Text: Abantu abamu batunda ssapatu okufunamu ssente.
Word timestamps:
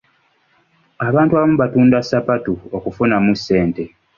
Abantu 1.07 1.31
abamu 1.33 1.55
batunda 1.61 1.97
ssapatu 2.01 2.53
okufunamu 2.77 3.29
ssente. 3.39 3.83